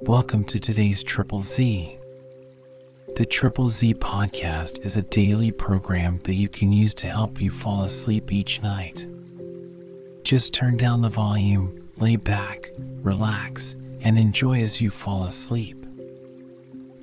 [0.00, 1.96] Welcome to today's Triple Z.
[3.14, 7.52] The Triple Z podcast is a daily program that you can use to help you
[7.52, 9.06] fall asleep each night.
[10.24, 12.70] Just turn down the volume, lay back,
[13.02, 15.86] relax, and enjoy as you fall asleep.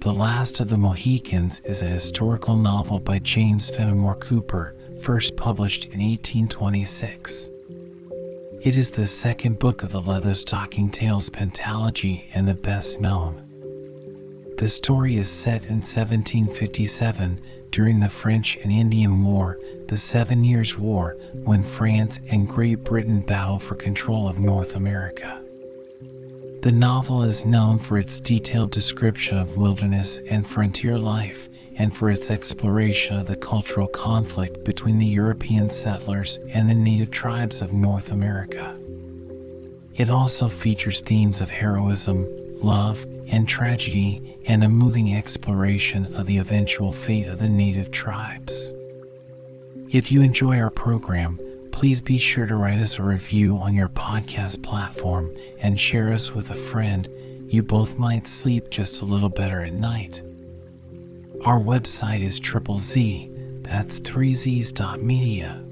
[0.02, 5.86] The Last of the Mohicans is a historical novel by James Fenimore Cooper, first published
[5.86, 7.48] in 1826.
[8.64, 13.41] It is the second book of the Leatherstocking Tales pentalogy and the best known.
[14.59, 17.41] The story is set in 1757
[17.72, 23.22] during the French and Indian War, the Seven Years' War, when France and Great Britain
[23.22, 25.41] battle for control of North America.
[26.62, 31.50] The novel is known for its detailed description of wilderness and frontier life
[31.81, 37.09] and for its exploration of the cultural conflict between the European settlers and the native
[37.09, 38.77] tribes of North America.
[39.95, 42.27] It also features themes of heroism,
[42.62, 48.72] love, and tragedy, and a moving exploration of the eventual fate of the native tribes.
[49.89, 51.39] If you enjoy our program,
[51.72, 56.31] please be sure to write us a review on your podcast platform and share us
[56.31, 57.09] with a friend.
[57.47, 60.22] You both might sleep just a little better at night.
[61.44, 65.66] Our website is triple Z, that's 3z's.media.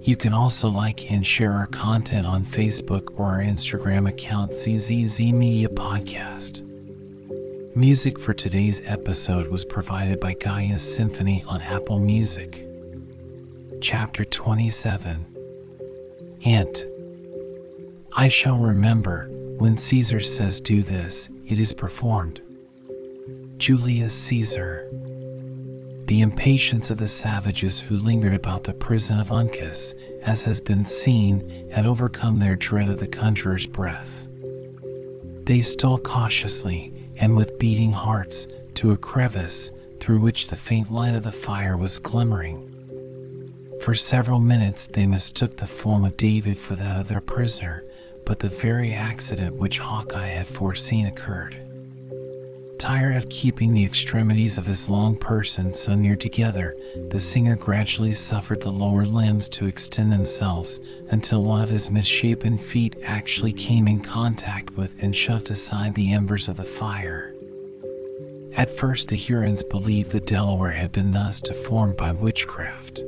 [0.00, 5.20] You can also like and share our content on Facebook or our Instagram account ZZZ
[5.20, 6.62] Media Podcast.
[7.76, 12.66] Music for today's episode was provided by Gaia Symphony on Apple Music.
[13.82, 15.26] Chapter 27
[16.38, 16.86] Hint
[18.16, 22.40] I shall remember, when Caesar says do this, it is performed.
[23.64, 24.90] Julius Caesar.
[26.04, 30.84] The impatience of the savages who lingered about the prison of Uncas, as has been
[30.84, 34.28] seen, had overcome their dread of the conjurer's breath.
[35.46, 41.14] They stole cautiously, and with beating hearts, to a crevice through which the faint light
[41.14, 42.70] of the fire was glimmering.
[43.80, 47.82] For several minutes they mistook the form of David for that of their prisoner,
[48.26, 51.56] but the very accident which Hawkeye had foreseen occurred.
[52.84, 56.76] Tired of keeping the extremities of his long person so near together,
[57.08, 60.78] the singer gradually suffered the lower limbs to extend themselves
[61.08, 66.12] until one of his misshapen feet actually came in contact with and shoved aside the
[66.12, 67.34] embers of the fire.
[68.54, 73.00] At first, the Hurons believed the Delaware had been thus deformed by witchcraft.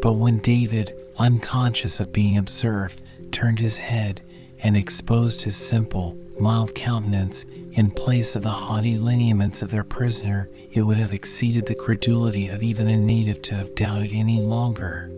[0.00, 2.98] But when David, unconscious of being observed,
[3.30, 4.22] turned his head
[4.58, 7.44] and exposed his simple, mild countenance
[7.74, 12.46] in place of the haughty lineaments of their prisoner, it would have exceeded the credulity
[12.46, 15.10] of even a native to have doubted any longer.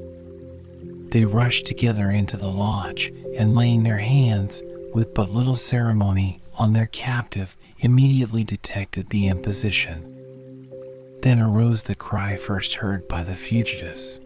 [1.10, 4.62] They rushed together into the lodge, and laying their hands,
[4.94, 10.14] with but little ceremony, on their captive, immediately detected the imposition.
[11.20, 14.18] Then arose the cry first heard by the fugitives.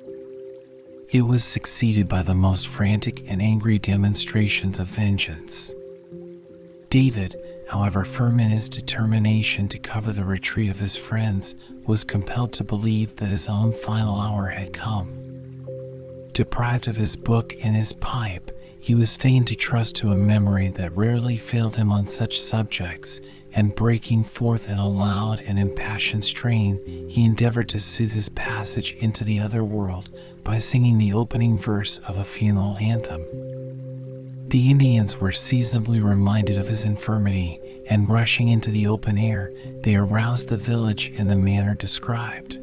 [1.11, 5.75] It was succeeded by the most frantic and angry demonstrations of vengeance.
[6.91, 7.37] David,
[7.71, 11.55] however firm in his determination to cover the retreat of his friends,
[11.87, 15.09] was compelled to believe that his own final hour had come.
[16.33, 18.51] Deprived of his book and his pipe,
[18.81, 23.21] he was fain to trust to a memory that rarely failed him on such subjects,
[23.53, 28.97] and breaking forth in a loud and impassioned strain, he endeavored to soothe his passage
[28.99, 30.11] into the other world
[30.43, 33.25] by singing the opening verse of a funeral anthem.
[34.51, 39.53] The Indians were seasonably reminded of his infirmity, and rushing into the open air,
[39.85, 42.59] they aroused the village in the manner described.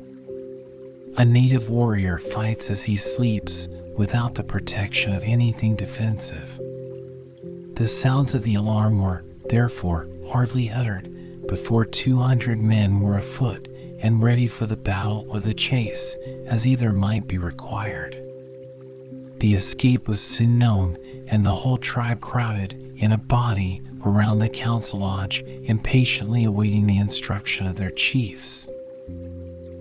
[1.16, 6.59] A native warrior fights as he sleeps without the protection of anything defensive.
[7.75, 11.09] The sounds of the alarm were, therefore, hardly uttered
[11.48, 13.69] before 200 men were afoot
[14.02, 16.18] and ready for the battle or the chase,
[16.48, 18.22] as either might be required.
[19.40, 24.50] The escape was soon known, and the whole tribe crowded in a body around the
[24.50, 28.68] council lodge, impatiently awaiting the instruction of their chiefs.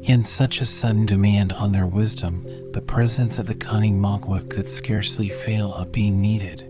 [0.03, 4.69] In such a sudden demand on their wisdom, the presence of the cunning Magua could
[4.69, 6.63] scarcely fail of being needed.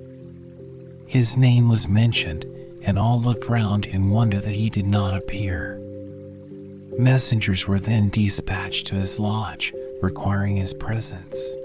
[1.07, 2.45] His name was mentioned,
[2.83, 5.81] and all looked round in wonder that he did not appear.
[6.97, 11.57] Messengers were then dispatched to his lodge, requiring his presence.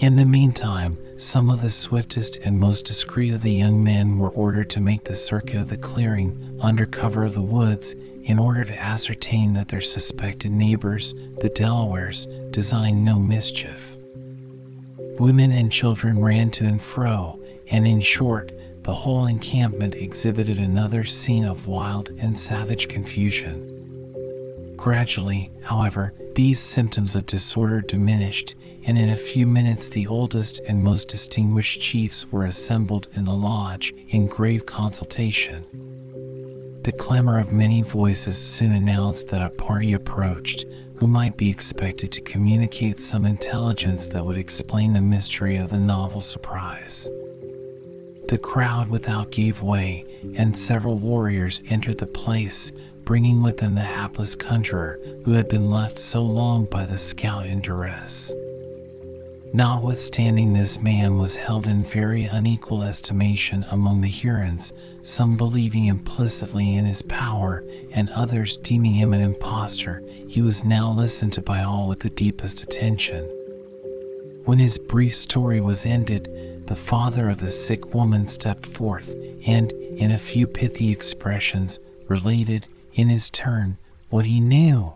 [0.00, 4.30] In the meantime, some of the swiftest and most discreet of the young men were
[4.30, 8.64] ordered to make the circuit of the clearing under cover of the woods in order
[8.64, 11.12] to ascertain that their suspected neighbors,
[11.42, 13.98] the Delawares, designed no mischief.
[15.18, 17.38] Women and children ran to and fro,
[17.70, 18.52] and in short,
[18.82, 24.74] the whole encampment exhibited another scene of wild and savage confusion.
[24.78, 28.54] Gradually, however, these symptoms of disorder diminished,
[28.84, 33.32] and in a few minutes the oldest and most distinguished chiefs were assembled in the
[33.32, 35.64] lodge in grave consultation.
[36.82, 42.12] The clamor of many voices soon announced that a party approached, who might be expected
[42.12, 47.10] to communicate some intelligence that would explain the mystery of the novel surprise.
[48.28, 50.04] The crowd without gave way,
[50.36, 52.70] and several warriors entered the place,
[53.04, 57.44] bringing with them the hapless conjurer who had been left so long by the scout
[57.44, 58.32] in duress.
[59.52, 66.76] Notwithstanding this man was held in very unequal estimation among the Hurons, some believing implicitly
[66.76, 71.64] in his power, and others deeming him an impostor, he was now listened to by
[71.64, 73.28] all with the deepest attention.
[74.44, 76.28] When his brief story was ended,
[76.68, 79.12] the father of the sick woman stepped forth,
[79.44, 83.78] and, in a few pithy expressions, related, in his turn,
[84.10, 84.92] what he knew.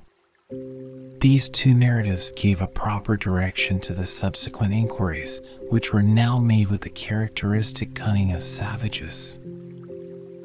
[1.25, 5.41] These two narratives gave a proper direction to the subsequent inquiries,
[5.71, 9.39] which were now made with the characteristic cunning of savages.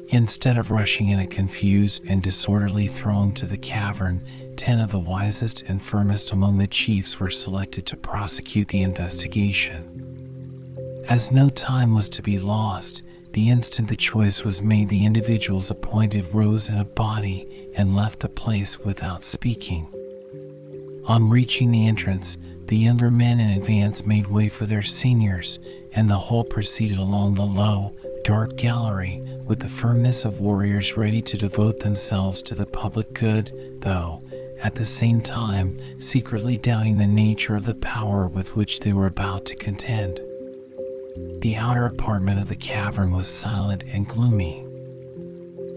[0.08, 4.22] Instead of rushing in a confused and disorderly throng to the cavern,
[4.56, 9.84] ten of the wisest and firmest among the chiefs were selected to prosecute the investigation.
[11.10, 13.02] As no time was to be lost,
[13.34, 18.20] the instant the choice was made, the individuals appointed rose in a body and left
[18.20, 19.86] the place without speaking.
[21.06, 22.36] On reaching the entrance,
[22.66, 25.58] the younger men in advance made way for their seniors,
[25.92, 27.92] and the whole proceeded along the low,
[28.22, 33.50] dark gallery with the firmness of warriors ready to devote themselves to the public good,
[33.80, 34.22] though,
[34.62, 39.06] at the same time, secretly doubting the nature of the power with which they were
[39.06, 40.20] about to contend.
[41.40, 44.64] The outer apartment of the cavern was silent and gloomy.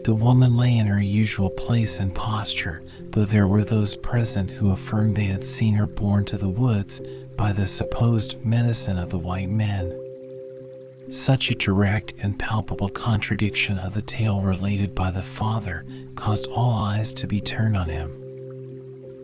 [0.04, 4.72] The woman lay in her usual place and posture, though there were those present who
[4.72, 7.00] affirmed they had seen her borne to the woods
[7.38, 9.98] by the supposed medicine of the white men.
[11.10, 15.86] Such a direct and palpable contradiction of the tale related by the father
[16.16, 18.12] caused all eyes to be turned on him.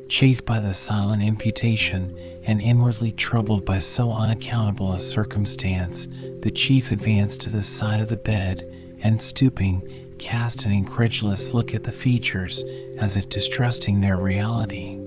[0.08, 2.16] Chafed by the silent imputation,
[2.46, 6.08] and inwardly troubled by so unaccountable a circumstance,
[6.42, 8.66] the chief advanced to the side of the bed,
[9.02, 9.82] and stooping,
[10.20, 12.64] cast an incredulous look at the features,
[12.98, 15.00] as if distrusting their reality.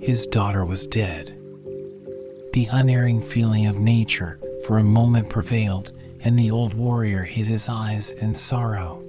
[0.00, 1.36] His daughter was dead.
[2.52, 7.68] The unerring feeling of nature for a moment prevailed, and the old warrior hid his
[7.68, 9.02] eyes in sorrow.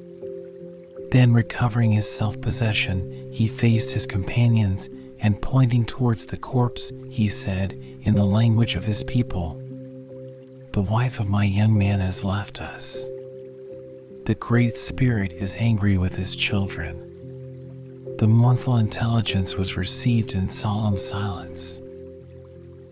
[1.11, 4.89] Then, recovering his self possession, he faced his companions,
[5.19, 9.61] and pointing towards the corpse, he said, in the language of his people,
[10.73, 13.07] The wife of my young man has left us.
[14.27, 16.97] The Great Spirit is angry with his children.
[18.18, 21.79] The mournful intelligence was received in solemn silence.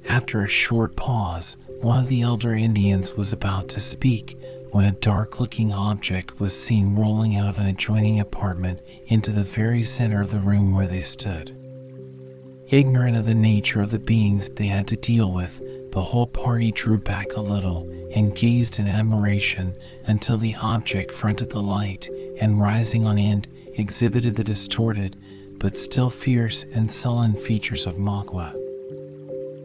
[0.07, 4.37] After a short pause, one of the elder Indians was about to speak
[4.71, 9.43] when a dark looking object was seen rolling out of an adjoining apartment into the
[9.43, 11.53] very center of the room where they stood.
[12.69, 15.61] Ignorant of the nature of the beings they had to deal with,
[15.95, 19.73] the whole party drew back a little and gazed in admiration
[20.07, 22.09] until the object fronted the light
[22.41, 25.15] and rising on end exhibited the distorted
[25.57, 28.51] but still fierce and sullen features of Magua.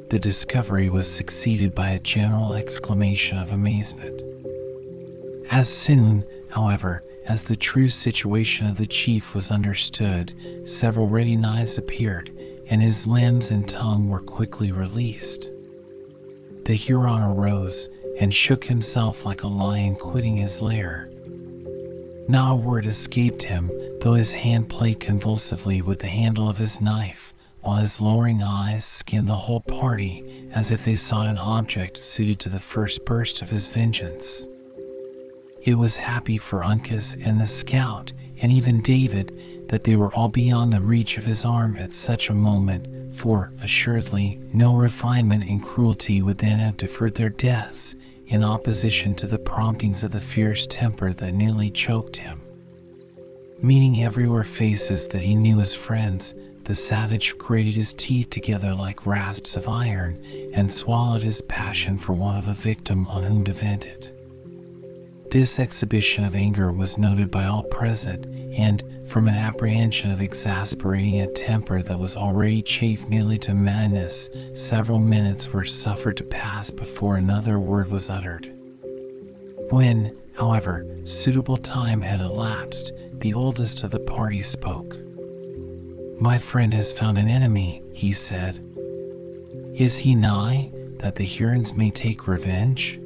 [0.09, 4.23] The discovery was succeeded by a general exclamation of amazement.
[5.51, 10.33] As soon, however, as the true situation of the chief was understood,
[10.65, 12.31] several ready knives appeared,
[12.69, 15.51] and his limbs and tongue were quickly released.
[16.67, 17.89] The Huron arose
[18.21, 21.11] and shook himself like a lion quitting his lair.
[22.29, 23.71] Not a word escaped him,
[24.03, 28.85] though his hand played convulsively with the handle of his knife, while his lowering eyes
[28.85, 33.41] scanned the whole party as if they sought an object suited to the first burst
[33.43, 34.47] of his vengeance.
[35.63, 39.33] It was happy for Uncas and the scout, and even David,
[39.69, 43.53] that they were all beyond the reach of his arm at such a moment, for,
[43.63, 47.95] assuredly, no refinement in cruelty would then have deferred their deaths
[48.27, 52.41] in opposition to the promptings of the fierce temper that nearly choked him.
[53.63, 59.07] Meeting everywhere faces that he knew as friends, the savage grated his teeth together like
[59.07, 60.17] rasps of iron
[60.55, 64.13] and swallowed his passion for want of a victim on whom to vent it.
[65.31, 71.21] This exhibition of anger was noted by all present, and, from an apprehension of exasperating
[71.21, 76.71] a temper that was already chafed nearly to madness, several minutes were suffered to pass
[76.71, 78.53] before another word was uttered.
[79.71, 82.93] When, However, suitable time had elapsed.
[83.19, 84.97] The oldest of the party spoke.
[86.19, 88.59] My friend has found an enemy, he said.
[89.75, 92.99] Is he nigh, that the Hurons may take revenge?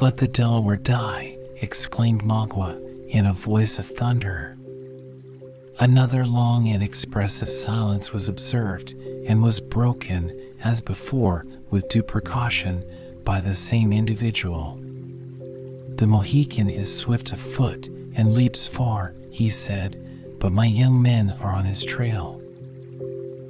[0.00, 2.80] Let the Delaware die, exclaimed Magua
[3.12, 4.56] in a voice of thunder.
[5.78, 8.94] Another long and expressive silence was observed,
[9.26, 12.82] and was broken, as before, with due precaution,
[13.22, 14.80] by the same individual.
[15.96, 21.36] The Mohican is swift of foot and leaps far, he said, but my young men
[21.38, 22.40] are on his trail.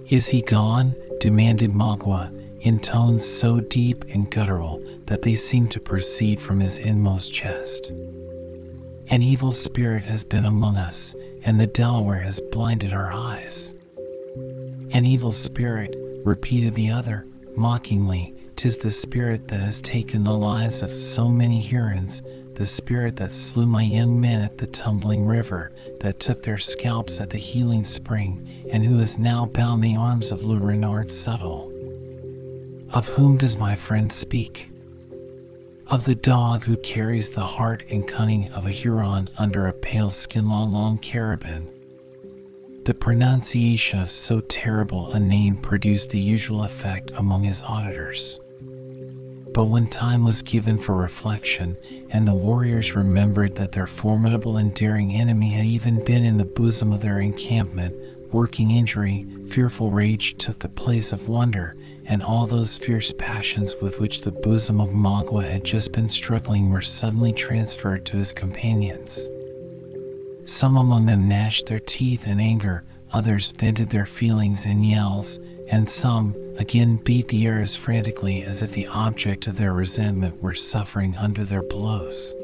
[0.09, 0.97] Is he gone?
[1.21, 6.78] demanded Magua in tones so deep and guttural that they seemed to proceed from his
[6.78, 7.92] inmost chest.
[9.12, 13.75] An evil spirit has been among us, and the Delaware has blinded our eyes.
[14.92, 20.81] An evil spirit, repeated the other, mockingly, tis the spirit that has taken the lives
[20.81, 22.23] of so many Hurons,
[22.54, 27.21] the spirit that slew my young men at the tumbling river, that took their scalps
[27.21, 31.71] at the healing spring, and who is now bound the arms of Le Renard Subtle.
[32.95, 34.72] Of whom does my friend speak?
[35.93, 40.09] Of the dog who carries the heart and cunning of a Huron under a pale
[40.09, 41.69] skin La Longue Carabine.
[42.87, 48.41] The pronunciation of so terrible a name produced the usual effect among his auditors.
[49.53, 51.77] But when time was given for reflection,
[52.09, 56.47] and the warriors remembered that their formidable and daring enemy had even been in the
[56.47, 57.95] bosom of their encampment,
[58.33, 64.00] working injury, fearful rage took the place of wonder, and all those fierce passions with
[64.00, 69.28] which the bosom of Magua had just been struggling were suddenly transferred to his companions.
[70.44, 75.88] Some among them gnashed their teeth in anger, others vented their feelings in yells, and
[75.88, 80.54] some, again beat the air as frantically as if the object of their resentment were
[80.54, 82.35] suffering under their blows.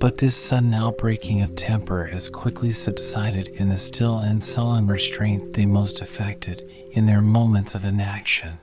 [0.00, 5.52] But this sudden outbreaking of temper as quickly subsided in the still and sullen restraint
[5.52, 6.62] they most affected
[6.92, 8.58] in their moments of inaction.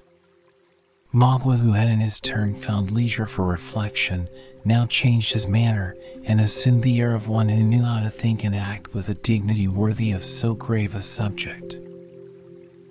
[1.14, 4.28] Magua, who had in his turn found leisure for reflection,
[4.66, 8.44] now changed his manner and assumed the air of one who knew how to think
[8.44, 11.78] and act with a dignity worthy of so grave a subject.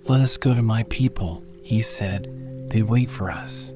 [0.05, 2.27] Let us go to my people, he said.
[2.69, 3.73] They wait for us.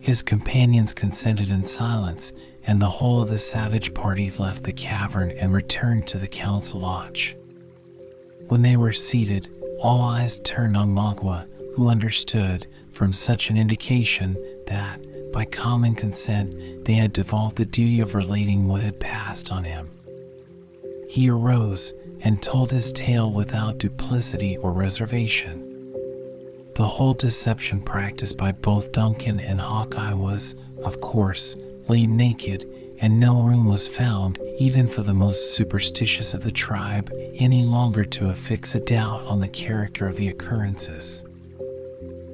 [0.00, 2.32] His companions consented in silence,
[2.64, 6.80] and the whole of the savage party left the cavern and returned to the council
[6.80, 7.36] lodge.
[8.48, 9.48] When they were seated,
[9.82, 14.36] all eyes turned on Magua, who understood, from such an indication,
[14.68, 15.00] that,
[15.32, 19.90] by common consent, they had devolved the duty of relating what had passed on him.
[21.08, 25.68] He arose and told his tale without duplicity or reservation.
[26.76, 31.56] The whole deception practiced by both Duncan and Hawkeye was, of course,
[31.88, 32.64] laid naked,
[33.02, 38.04] and no room was found, even for the most superstitious of the tribe, any longer
[38.04, 41.24] to affix a doubt on the character of the occurrences.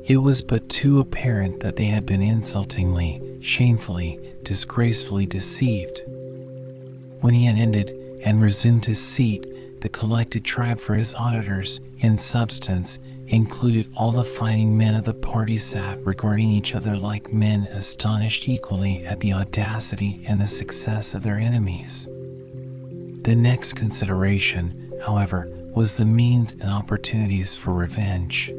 [0.04, 6.02] It was but too apparent that they had been insultingly, shamefully, disgracefully deceived.
[7.22, 7.90] When he had ended
[8.22, 9.46] and resumed his seat,
[9.80, 15.14] the collected tribe for his auditors, in substance, included all the fighting men of the
[15.14, 21.14] party sat regarding each other like men astonished equally at the audacity and the success
[21.14, 22.08] of their enemies.
[23.22, 28.50] The next consideration, however, was the means and opportunities for revenge.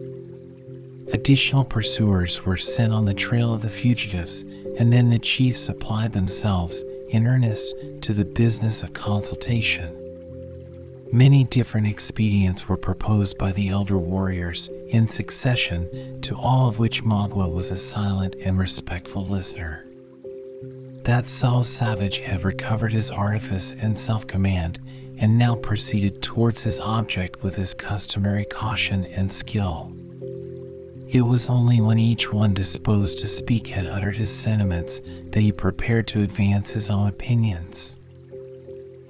[1.11, 4.43] Additional pursuers were sent on the trail of the fugitives,
[4.77, 9.98] and then the chiefs applied themselves, in earnest, to the business of consultation.
[11.11, 17.03] Many different expedients were proposed by the elder warriors in succession, to all of which
[17.03, 19.85] Magua was a silent and respectful listener.
[21.05, 24.77] That subtle savage had recovered his artifice and self command,
[25.17, 29.91] and now proceeded towards his object with his customary caution and skill.
[31.07, 35.01] It was only when each one disposed to speak had uttered his sentiments
[35.31, 37.97] that he prepared to advance his own opinions.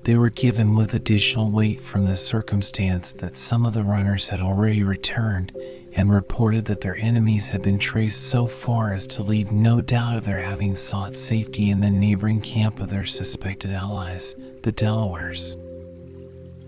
[0.09, 4.41] They were given with additional weight from the circumstance that some of the runners had
[4.41, 5.51] already returned
[5.93, 10.15] and reported that their enemies had been traced so far as to leave no doubt
[10.17, 15.55] of their having sought safety in the neighboring camp of their suspected allies, the Delawares.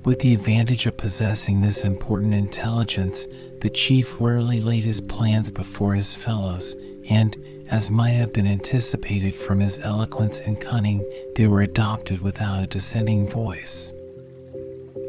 [0.05, 3.25] With the advantage of possessing this important intelligence,
[3.59, 6.75] the chief warily laid his plans before his fellows,
[7.09, 7.35] and,
[7.71, 11.03] as might have been anticipated from his eloquence and cunning,
[11.35, 13.93] they were adopted without a dissenting voice.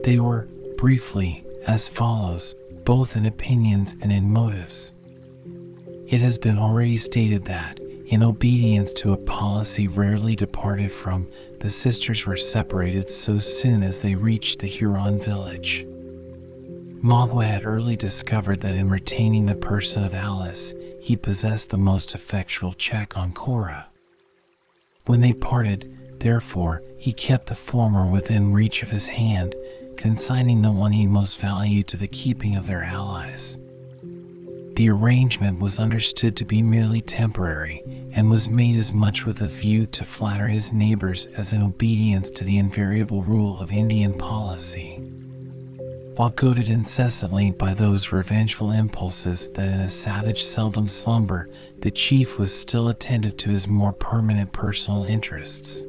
[0.05, 2.55] They were, briefly, as follows,
[2.85, 4.93] both in opinions and in motives.
[6.07, 11.27] It has been already stated that, In obedience to a policy rarely departed from,
[11.59, 15.85] the sisters were separated so soon as they reached the Huron village.
[17.03, 22.15] Magua had early discovered that in retaining the person of Alice, he possessed the most
[22.15, 23.87] effectual check on Cora.
[25.07, 29.57] When they parted, therefore, he kept the former within reach of his hand,
[29.97, 33.59] consigning the one he most valued to the keeping of their allies.
[34.77, 37.83] The arrangement was understood to be merely temporary,
[38.13, 42.31] and was made as much with a view to flatter his neighbors as in obedience
[42.31, 45.01] to the invariable rule of Indian policy.
[46.15, 51.49] While goaded incessantly by those revengeful impulses that in a savage seldom slumber,
[51.81, 55.83] the chief was still attentive to his more permanent personal interests.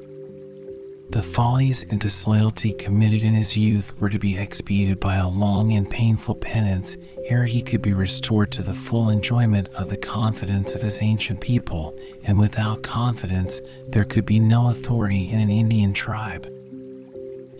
[1.09, 5.73] The follies and disloyalty committed in his youth were to be expiated by a long
[5.73, 6.95] and painful penance
[7.27, 11.41] ere he could be restored to the full enjoyment of the confidence of his ancient
[11.41, 16.47] people, and without confidence there could be no authority in an Indian tribe.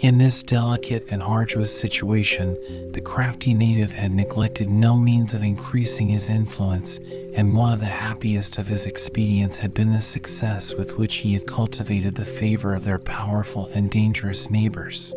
[0.03, 2.57] In this delicate and arduous situation,
[2.91, 6.99] the crafty native had neglected no means of increasing his influence,
[7.33, 11.33] and one of the happiest of his expedients had been the success with which he
[11.35, 15.13] had cultivated the favor of their powerful and dangerous neighbors.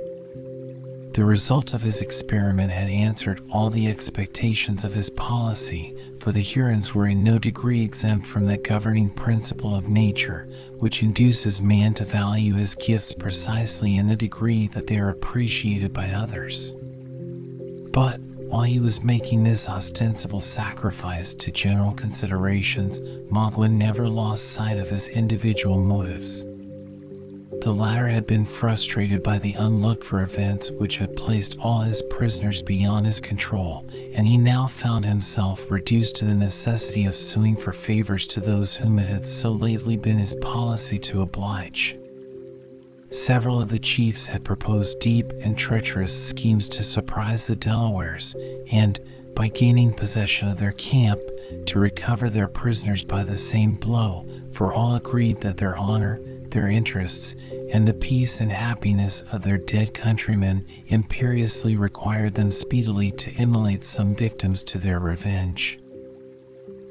[1.17, 6.43] The result of his experiment had answered all the expectations of his policy, for the
[6.43, 10.47] Hurons were in no degree exempt from that governing principle of nature
[10.79, 15.95] which induces man to value his gifts precisely in the degree that they are appreciated
[15.95, 16.75] by others.
[17.93, 24.77] But while he was making this ostensible sacrifice to general considerations, Magua never lost sight
[24.77, 26.45] of his individual motives.
[27.67, 32.01] The latter had been frustrated by the unlooked for events which had placed all his
[32.11, 37.57] prisoners beyond his control, and he now found himself reduced to the necessity of suing
[37.57, 41.97] for favors to those whom it had so lately been his policy to oblige.
[43.11, 48.37] Several of the chiefs had proposed deep and treacherous schemes to surprise the Delawares,
[48.71, 49.01] and,
[49.35, 51.19] by gaining possession of their camp,
[51.67, 56.21] to recover their prisoners by the same blow, for all agreed that their honor,
[56.57, 57.37] their interests,
[57.71, 63.85] and the peace and happiness of their dead countrymen imperiously required them speedily to immolate
[63.85, 65.79] some victims to their revenge.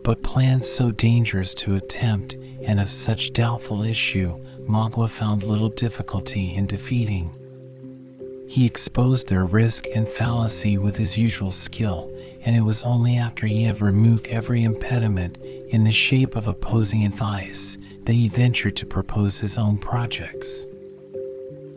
[0.04, 4.38] But plans so dangerous to attempt and of such doubtful issue,
[4.70, 7.32] Magua found little difficulty in defeating.
[8.48, 13.48] He exposed their risk and fallacy with his usual skill, and it was only after
[13.48, 18.86] he had removed every impediment in the shape of opposing advice that he ventured to
[18.86, 20.66] propose his own projects.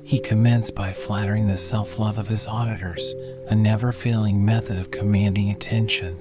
[0.04, 3.14] He commenced by flattering the self love of his auditors,
[3.48, 6.16] a never failing method of commanding attention.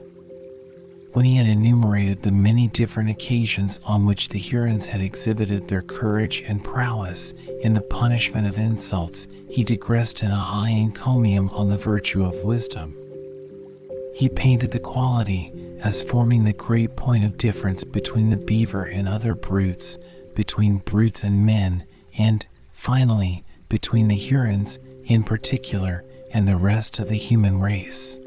[1.14, 5.82] When he had enumerated the many different occasions on which the Hurons had exhibited their
[5.82, 11.70] courage and prowess in the punishment of insults, he digressed in a high encomium on
[11.70, 12.96] the virtue of wisdom.
[14.14, 19.08] He painted the quality as forming the great point of difference between the beaver and
[19.08, 19.98] other brutes,
[20.36, 21.84] between brutes and men,
[22.18, 28.20] and, finally, between the Hurons, in particular, and the rest of the human race.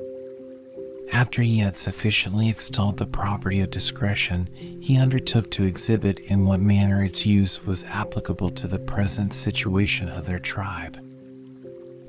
[1.13, 4.49] After he had sufficiently extolled the property of discretion,
[4.81, 10.09] he undertook to exhibit in what manner its use was applicable to the present situation
[10.09, 10.99] of their tribe.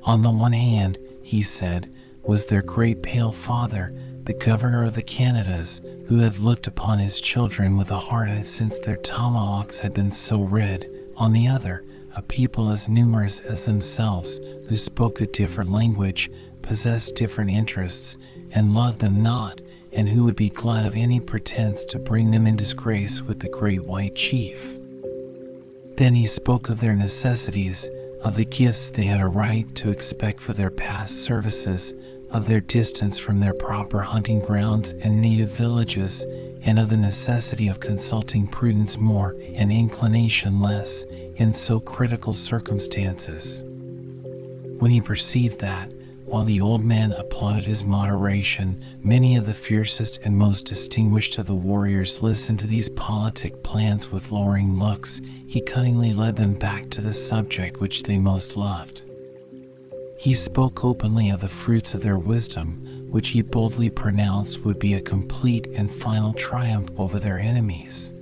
[0.03, 1.91] On the one hand, he said,
[2.23, 3.93] was their great pale father,
[4.25, 8.77] the governor of the Canadas, who had looked upon his children with a heart since
[8.79, 10.85] their tomahawks had been so red;
[11.17, 11.83] on the other,
[12.15, 16.29] a people as numerous as themselves, who spoke a different language,
[16.61, 18.15] possessed different interests,
[18.51, 19.59] and loved them not,
[19.91, 23.49] and who would be glad of any pretense to bring them in disgrace with the
[23.49, 24.77] great white chief.
[25.97, 27.89] Then he spoke of their necessities,
[28.23, 31.91] of the gifts they had a right to expect for their past services,
[32.31, 36.25] of their distance from their proper hunting grounds and native villages,
[36.61, 41.03] and of the necessity of consulting prudence more and inclination less
[41.35, 43.63] in so critical circumstances.
[44.79, 45.91] When he perceived that,
[46.25, 51.45] while the old man applauded his moderation, many of the fiercest and most distinguished of
[51.45, 56.89] the warriors listened to these politic plans with lowering looks, he cunningly led them back
[56.91, 59.01] to the subject which they most loved.
[60.21, 64.93] He spoke openly of the fruits of their wisdom, which he boldly pronounced would be
[64.93, 68.13] a complete and final triumph over their enemies.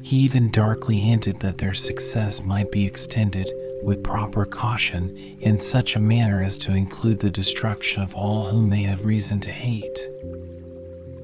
[0.00, 5.96] He even darkly hinted that their success might be extended, with proper caution, in such
[5.96, 9.98] a manner as to include the destruction of all whom they had reason to hate.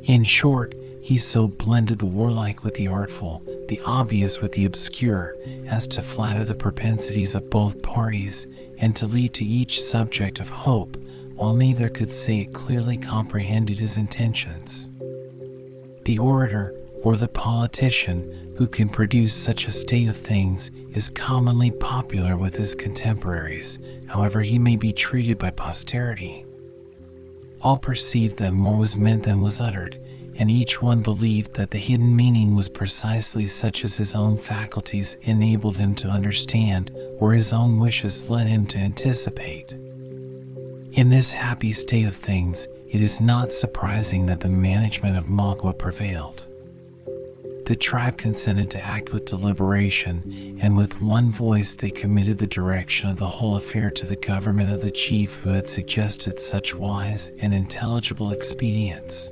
[0.03, 5.35] In short, he so blended the warlike with the artful, the obvious with the obscure,
[5.67, 8.47] as to flatter the propensities of both parties,
[8.83, 10.97] and to lead to each subject of hope,
[11.35, 14.91] while neither could say it clearly comprehended his intentions.
[16.05, 21.71] The orator, or the politician, who can produce such a state of things, is commonly
[21.71, 26.45] popular with his contemporaries, however he may be treated by posterity.
[27.61, 29.97] All perceived that more was meant than was uttered,
[30.37, 35.17] and each one believed that the hidden meaning was precisely such as his own faculties
[35.23, 39.73] enabled him to understand or his own wishes led him to anticipate.
[40.93, 45.77] In this happy state of things, it is not surprising that the management of Magua
[45.77, 46.47] prevailed.
[47.65, 53.09] The tribe consented to act with deliberation, and with one voice they committed the direction
[53.09, 57.31] of the whole affair to the government of the chief who had suggested such wise
[57.39, 59.31] and intelligible expedients.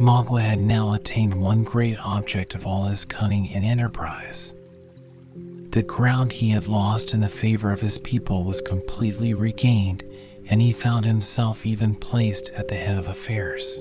[0.00, 4.54] Magua had now attained one great object of all his cunning and enterprise.
[5.70, 10.02] The ground he had lost in the favor of his people was completely regained,
[10.48, 13.80] and he found himself even placed at the head of affairs.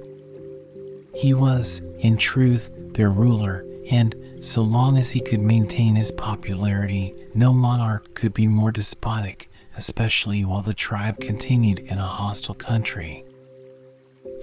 [1.14, 7.14] He was, in truth, their ruler, and, so long as he could maintain his popularity,
[7.34, 13.24] no monarch could be more despotic, especially while the tribe continued in a hostile country.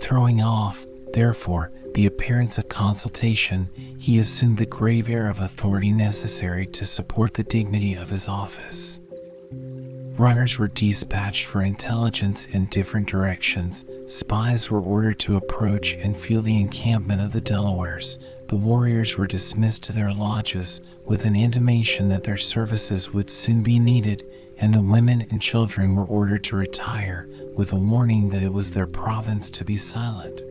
[0.00, 3.68] Throwing off, therefore, the appearance of consultation,
[3.98, 9.00] he assumed the grave air of authority necessary to support the dignity of his office.
[10.18, 13.84] Runners were dispatched for intelligence in different directions.
[14.08, 18.18] Spies were ordered to approach and feel the encampment of the Delawares.
[18.48, 23.62] The warriors were dismissed to their lodges with an intimation that their services would soon
[23.62, 24.24] be needed,
[24.56, 28.72] and the women and children were ordered to retire with a warning that it was
[28.72, 30.42] their province to be silent.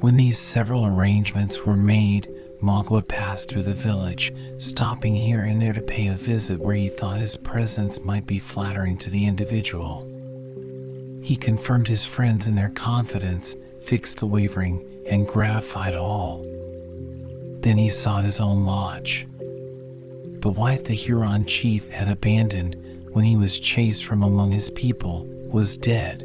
[0.00, 2.28] When these several arrangements were made,
[2.62, 6.88] Magua passed through the village, stopping here and there to pay a visit where he
[6.88, 10.06] thought his presence might be flattering to the individual.
[11.20, 16.46] He confirmed his friends in their confidence, fixed the wavering, and gratified all.
[17.60, 19.26] Then he sought his own lodge.
[20.40, 22.76] The wife the Huron chief had abandoned
[23.10, 26.24] when he was chased from among his people was dead.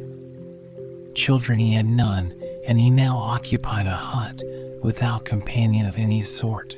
[1.16, 4.42] Children he had none, and he now occupied a hut
[4.82, 6.78] without companion of any sort.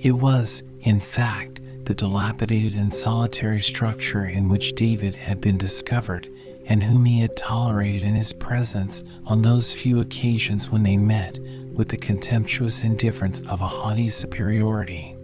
[0.00, 6.28] It was, in fact, the dilapidated and solitary structure in which David had been discovered
[6.66, 11.38] and whom he had tolerated in his presence on those few occasions when they met
[11.72, 15.16] with the contemptuous indifference of a haughty superiority.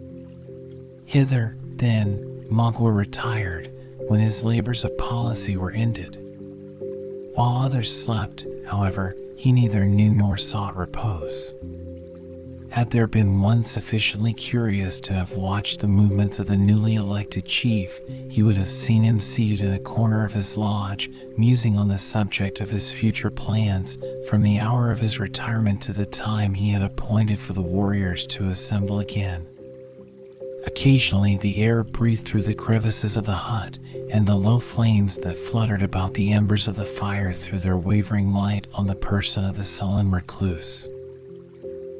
[1.05, 3.71] Hither, then, Magua retired
[4.07, 6.17] when his labors of policy were ended.
[7.35, 11.53] While others slept, however, he neither knew nor sought repose.
[12.69, 17.45] Had there been one sufficiently curious to have watched the movements of the newly elected
[17.45, 21.87] chief, he would have seen him seated in a corner of his lodge, musing on
[21.87, 23.97] the subject of his future plans,
[24.29, 28.27] from the hour of his retirement to the time he had appointed for the warriors
[28.27, 29.45] to assemble again.
[30.65, 33.77] Occasionally the air breathed through the crevices of the hut,
[34.11, 38.33] and the low flames that fluttered about the embers of the fire threw their wavering
[38.33, 40.89] light on the person of the sullen recluse.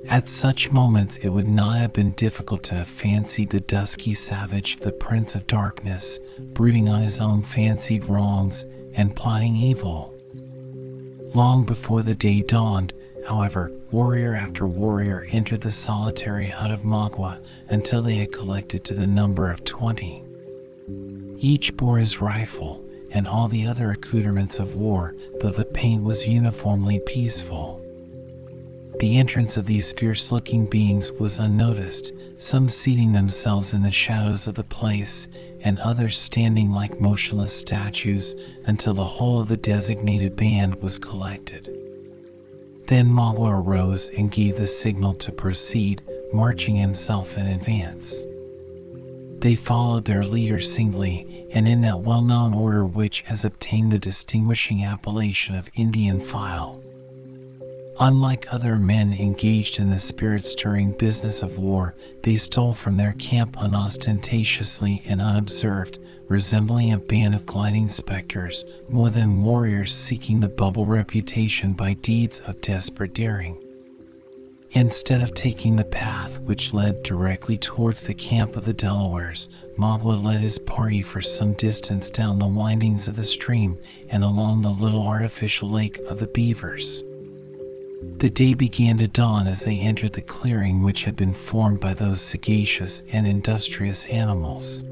[0.07, 4.77] At such moments it would not have been difficult to have fancied the dusky savage
[4.77, 6.19] the prince of darkness,
[6.53, 10.13] brooding on his own fancied wrongs and plotting evil.
[11.33, 12.93] Long before the day dawned,
[13.27, 18.93] however, warrior after warrior entered the solitary hut of Magua until they had collected to
[18.93, 20.21] the number of twenty.
[21.37, 26.27] Each bore his rifle and all the other accoutrements of war, though the paint was
[26.27, 27.81] uniformly peaceful.
[28.99, 34.45] The entrance of these fierce looking beings was unnoticed, some seating themselves in the shadows
[34.45, 35.29] of the place,
[35.61, 41.84] and others standing like motionless statues until the whole of the designated band was collected.
[42.87, 48.23] Then Magua arose and gave the signal to proceed, marching himself in advance.
[49.39, 53.99] They followed their leader singly and in that well known order which has obtained the
[53.99, 56.84] distinguishing appellation of Indian file.
[57.97, 63.13] Unlike other men engaged in the spirit stirring business of war, they stole from their
[63.13, 70.49] camp unostentatiously and unobserved, resembling a band of gliding specters, more than warriors seeking the
[70.49, 73.55] bubble reputation by deeds of desperate daring.
[74.71, 80.21] Instead of taking the path which led directly towards the camp of the Delawares, Magua
[80.21, 83.77] led his party for some distance down the windings of the stream
[84.09, 87.01] and along the little artificial lake of the Beavers.
[88.17, 91.93] The day began to dawn as they entered the clearing which had been formed by
[91.93, 94.83] those sagacious and industrious animals.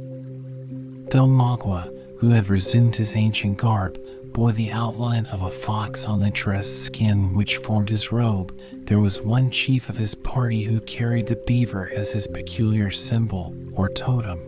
[1.12, 4.00] Though Magua, who had resumed his ancient garb,
[4.32, 9.00] bore the outline of a fox on the dressed skin which formed his robe, there
[9.02, 13.90] was one chief of his party who carried the beaver as his peculiar symbol or
[13.90, 14.40] totem.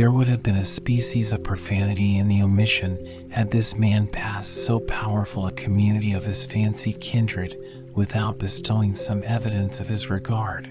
[0.00, 4.64] There would have been a species of profanity in the omission had this man passed
[4.64, 7.54] so powerful a community of his fancied kindred
[7.94, 10.70] without bestowing some evidence of his regard.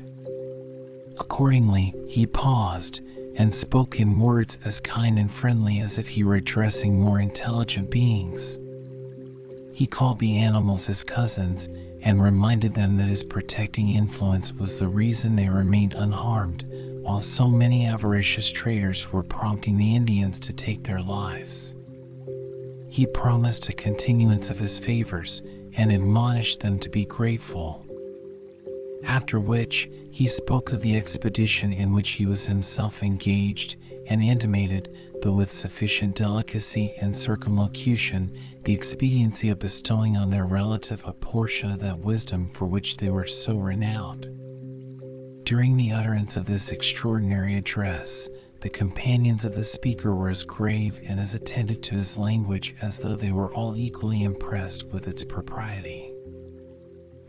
[1.19, 3.01] Accordingly, he paused
[3.35, 7.91] and spoke in words as kind and friendly as if he were addressing more intelligent
[7.91, 8.57] beings.
[9.73, 11.69] He called the animals his cousins
[12.01, 16.65] and reminded them that his protecting influence was the reason they remained unharmed
[17.09, 21.73] while so many avaricious traders were prompting the Indians to take their lives.
[22.87, 25.41] He promised a continuance of his favors
[25.73, 27.83] and admonished them to be grateful.
[29.03, 34.95] After which, he spoke of the expedition in which he was himself engaged and intimated,
[35.23, 38.31] though with sufficient delicacy and circumlocution,
[38.65, 43.09] the expediency of bestowing on their relative a portion of that wisdom for which they
[43.09, 44.29] were so renowned.
[45.49, 48.29] During the utterance of this extraordinary address,
[48.61, 52.99] the companions of the speaker were as grave and as attentive to his language as
[52.99, 56.13] though they were all equally impressed with its propriety.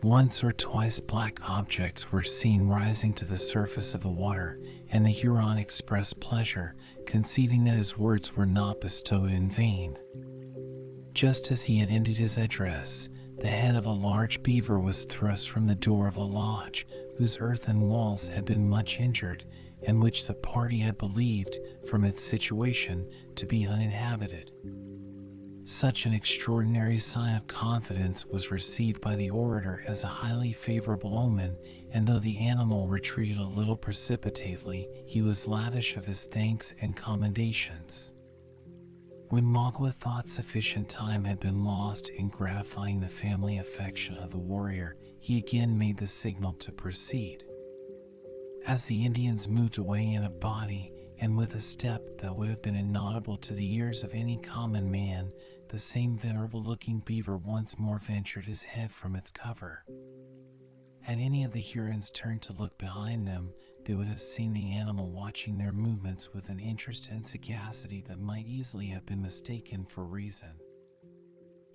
[0.03, 4.59] Once or twice black objects were seen rising to the surface of the water,
[4.91, 6.75] and the Huron expressed pleasure,
[7.07, 9.97] conceiving that his words were not bestowed in vain.
[11.15, 15.49] Just as he had ended his address, the head of a large beaver was thrust
[15.49, 16.85] from the door of a lodge,
[17.17, 19.43] whose earthen walls had been much injured,
[19.85, 21.57] and which the party had believed,
[21.89, 24.51] from its situation, to be uninhabited.
[25.65, 31.17] Such an extraordinary sign of confidence was received by the orator as a highly favorable
[31.17, 31.55] omen,
[31.91, 36.95] and though the animal retreated a little precipitately, he was lavish of his thanks and
[36.95, 38.11] commendations.
[39.29, 44.39] When Magua thought sufficient time had been lost in gratifying the family affection of the
[44.39, 47.43] warrior, he again made the signal to proceed.
[48.65, 52.63] As the Indians moved away in a body, and with a step that would have
[52.63, 55.31] been inaudible to the ears of any common man,
[55.69, 59.85] the same venerable looking beaver once more ventured his head from its cover.
[61.01, 63.53] Had any of the Hurons turned to look behind them,
[63.85, 68.19] they would have seen the animal watching their movements with an interest and sagacity that
[68.19, 70.59] might easily have been mistaken for reason.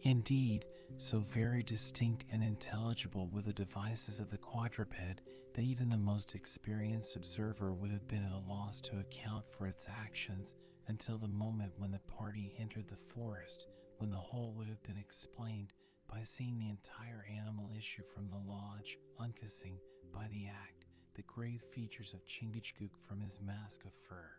[0.02, 0.64] Indeed,
[0.98, 5.20] so very distinct and intelligible were the devices of the quadruped
[5.54, 9.66] that even the most experienced observer would have been at a loss to account for
[9.66, 10.54] its actions
[10.88, 13.66] until the moment when the party entered the forest,
[13.98, 15.72] when the whole would have been explained
[16.08, 19.78] by seeing the entire animal issue from the lodge, unkissing,
[20.12, 24.30] by the act, the grave features of Chingachgook from his mask of fur.